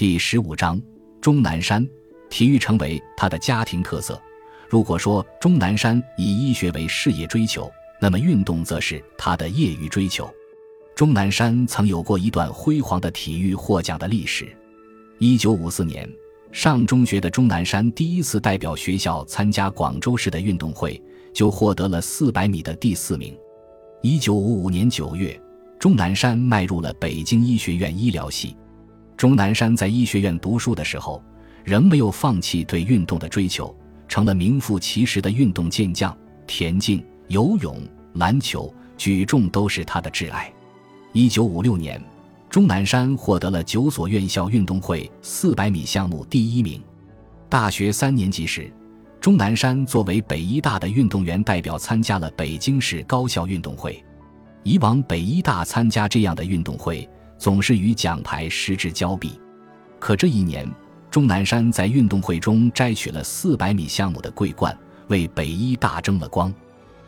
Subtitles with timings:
[0.00, 0.80] 第十五章，
[1.20, 1.86] 钟南山，
[2.30, 4.18] 体育成为他的家庭特色。
[4.66, 10.26] 如果说钟南山以医学为事业追求，那么运动则是他的业余追求。
[10.96, 14.48] 钟南山曾有过一段辉煌的体育获奖的历史。
[15.18, 16.10] 一九五四年，
[16.50, 20.98] 上中学的钟南山第一次代表学校参加广州市的运动会，
[21.34, 23.36] 就获得了四百米的第四名。
[24.00, 25.38] 一九五五年九月，
[25.78, 28.56] 钟南山迈入了北京医学院医疗系。
[29.20, 31.22] 钟南山在医学院读书的时候，
[31.62, 33.76] 仍没有放弃对运动的追求，
[34.08, 36.16] 成了名副其实的运动健将。
[36.46, 40.50] 田径、游泳、篮球、举重都是他的挚爱。
[41.12, 42.02] 一九五六年，
[42.48, 46.82] 钟南山获得了九所院校运动会四百米项目第一名。
[47.46, 48.72] 大学三年级时，
[49.20, 54.02] 钟南山作为北医大的运动员代表参加了北京市高校运动会。
[54.62, 57.06] 以往北医大参加这样的运动会。
[57.40, 59.40] 总是与奖牌失之交臂，
[59.98, 60.70] 可这一年，
[61.10, 64.76] 钟南山在运动会中摘取了四百米项目的桂冠，
[65.08, 66.52] 为北医大争了光。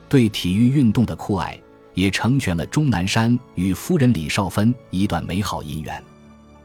[0.09, 1.61] 对体育运动的酷爱，
[1.92, 6.03] 也成全了钟南山与夫人李少芬一段美好姻缘。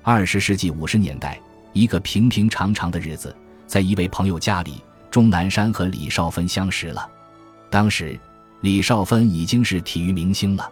[0.02, 1.38] 二十世纪五十年代，
[1.74, 7.06] 一个平平常常的日子，在一位朋友家里，钟南山和李少芬相识了。
[7.70, 8.18] 当时，
[8.62, 10.72] 李少芬已经是体育明星了。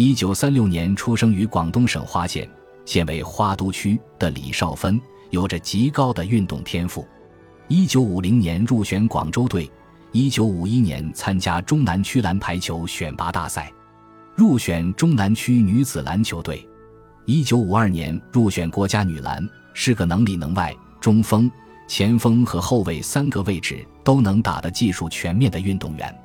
[0.00, 2.48] 一九三六年出生于广东省花县，
[2.84, 7.04] 现为花都区的李少芬有着极高的运动天赋。
[7.66, 9.68] 一九五零年入选广州队，
[10.12, 13.72] 一九五一年参加中南区篮排球选拔大赛，
[14.36, 16.64] 入选中南区女子篮球队。
[17.24, 21.50] 一九五二年入选国家女篮，是个能里能外、中锋、
[21.88, 26.16] 前锋和后卫三个位置都能打的技术全面的运动员。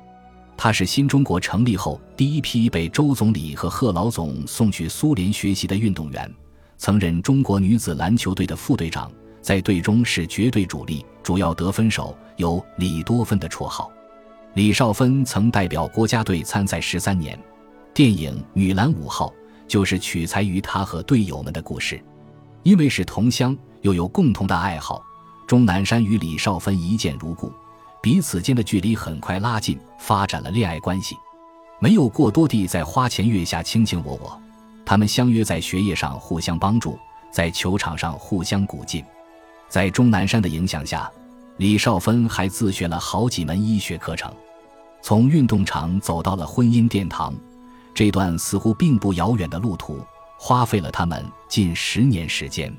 [0.56, 6.32] 他是新中国成立后第一批被周总理和贺老总送去苏联学习的运动员，
[6.78, 9.10] 曾任中国女子篮球队的副队长，
[9.42, 13.90] 在队中是绝对主力，主要得分手，有“李多芬”的绰号。
[14.54, 17.38] 李少芬曾代表国家队参赛十三年，
[17.92, 19.28] 电影《女篮五号》
[19.66, 22.00] 就是取材于他和队友们的故事。
[22.62, 25.04] 因为是同乡，又有共同的爱好，
[25.46, 27.52] 钟南山与李少芬一见如故。
[28.04, 31.16] 彼此间的距离很快拉近，发展了恋爱关系，
[31.80, 34.38] 没有过多地在花前月下卿卿我我。
[34.84, 36.98] 他们相约在学业上互相帮助，
[37.32, 39.02] 在球场上互相鼓劲。
[39.70, 41.10] 在钟南山的影响下，
[41.56, 44.30] 李少芬还自学了好几门医学课程，
[45.00, 47.32] 从运动场走到了婚姻殿堂。
[47.94, 49.98] 这段似乎并不遥远的路途，
[50.36, 52.70] 花费了他们近十年时间。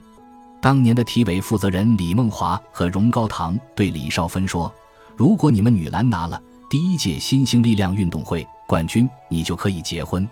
[0.62, 4.72] 当年的体委负责人李梦华和荣高堂对李少芬说。
[5.18, 10.28] 如果你们女篮拿了第一届新兴力量运动会冠军，你就可以结婚。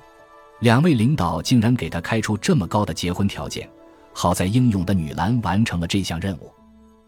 [0.59, 3.69] 两位领导竟然给他开出这么高的结婚条件，
[4.11, 6.51] 好在英勇的女篮完成了这项任务。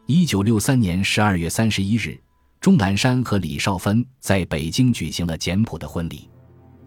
[0.05, 2.17] 一九六三年十二月三十一日，
[2.61, 6.29] 钟南山和李少芬在北京举行了简朴的婚礼。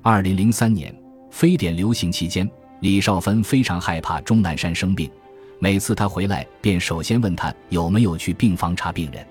[0.00, 0.94] 二零零三年
[1.30, 2.50] 非典流行期间，
[2.80, 5.10] 李少芬非常害怕钟南山生病，
[5.58, 9.26] 每次他回来便首先问他有没有去病房查病人。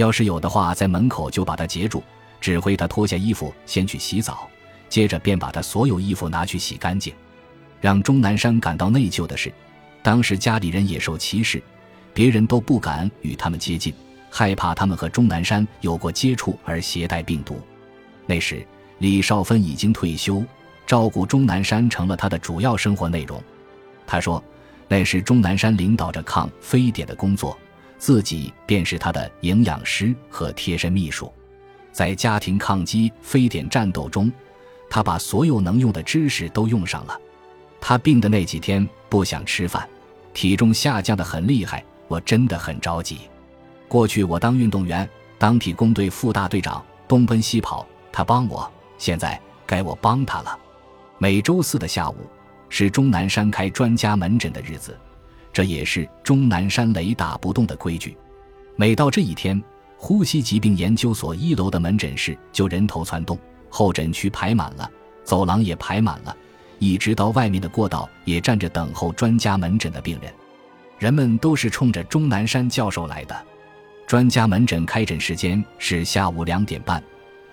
[0.00, 2.02] 要是有的话，在门口就把他截住，
[2.40, 4.48] 指挥他脱下衣服先去洗澡，
[4.88, 7.12] 接着便把他所有衣服拿去洗干净。
[7.82, 9.52] 让钟南山感到内疚的是，
[10.02, 11.62] 当时家里人也受歧视，
[12.14, 13.92] 别人都不敢与他们接近，
[14.30, 17.60] 害怕他们和钟南山有过接触而携带病毒。
[18.24, 18.66] 那时
[19.00, 20.42] 李少芬已经退休，
[20.86, 23.38] 照顾钟南山成了他的主要生活内容。
[24.06, 24.42] 他说，
[24.88, 27.54] 那时钟南山领导着抗非典的工作。
[28.00, 31.30] 自己便是他的营养师和贴身秘书，
[31.92, 34.32] 在家庭抗击非典战斗中，
[34.88, 37.20] 他把所有能用的知识都用上了。
[37.78, 39.86] 他病的那几天不想吃饭，
[40.32, 43.18] 体重下降的很厉害，我真的很着急。
[43.86, 45.06] 过去我当运动员，
[45.38, 50.58] 当体工队副大队长，东奔西跑，他帮我，现在该我帮他了。
[51.18, 52.16] 每周四的下午
[52.70, 54.98] 是钟南山开专家门诊的日子。
[55.60, 58.16] 这也是钟南山雷打不动的规矩。
[58.76, 59.62] 每到这一天，
[59.98, 64.90] 呼吸疾病研究所一楼的门诊室就人头攒动，候诊区排满了，
[65.22, 66.34] 走廊也排满了，
[66.78, 70.32] 一直到外面的过道也站着等候专家门诊的病人。
[70.98, 73.38] 人们都是冲着钟南山教授来的。
[74.06, 77.04] 专家门诊开诊时间是下午两点半，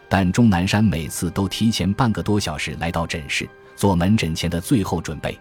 [0.08, 3.46] 但钟南山每次都提前半个多小时来到诊室，
[3.76, 5.38] 做门诊前的最后准备。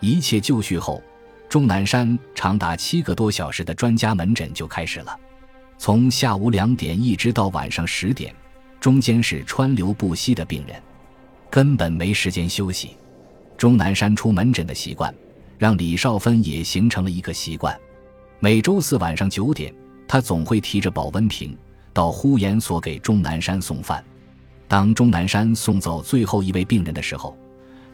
[0.00, 1.02] 一切就绪后。
[1.48, 5.18] 钟南山长达七个多小时的专家门诊就开始了，
[5.78, 8.34] 从下午两点一直到晚上十点，
[8.78, 10.80] 中间是川流不息的病人，
[11.48, 12.96] 根本没时间休息。
[13.56, 15.12] 钟南山出门诊的习惯，
[15.56, 17.74] 让李少芬也形成了一个习惯。
[18.40, 19.74] 每周四晚上九点，
[20.06, 21.56] 他总会提着保温瓶
[21.94, 24.04] 到呼延所给钟南山送饭。
[24.68, 27.34] 当钟南山送走最后一位病人的时候，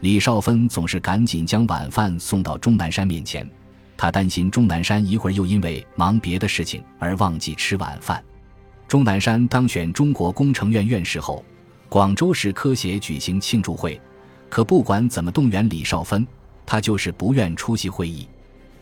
[0.05, 3.49] 李少芬总是赶紧将晚饭送到钟南山面前。
[3.97, 8.23] 他担心钟南山一会儿又因为忙别的事情而忘记吃晚饭。
[8.87, 11.43] 钟南山当选中国工程院院士后，
[11.89, 13.99] 广州市科协举行庆祝会，
[14.47, 16.27] 可不管怎么动员李少芬，
[16.67, 18.27] 他就是不愿出席会议。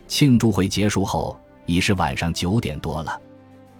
[0.06, 3.18] 庆祝会结束后，已是晚上九点多了。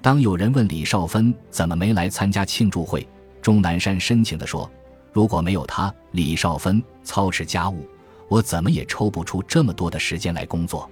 [0.01, 3.07] 当有人问李少芬怎么没来参加庆祝会，
[3.43, 4.71] 钟南山深情地说
[5.15, 7.89] ：“如果没有他，李少芬操持家务，
[8.29, 10.91] 我怎么也抽不出这么多的时间来工作。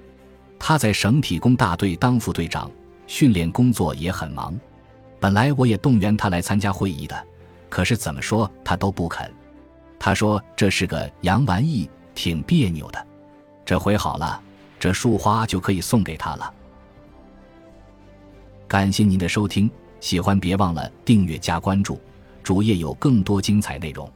[0.59, 2.71] 他在省体工大队当副队长，
[3.07, 4.59] 训练工作也很忙。
[5.21, 7.27] 本来我也动员他来参加会议的，
[7.69, 9.31] 可是怎么说他都不肯。
[9.99, 13.07] 他说这是个洋玩意，挺别扭的。
[13.67, 14.41] 这回好了。”
[14.83, 16.53] 这束花就可以送给他了。
[18.67, 19.71] 感谢您的收听，
[20.01, 22.01] 喜欢别忘了订阅加关注，
[22.43, 24.11] 主页有更多精彩内容。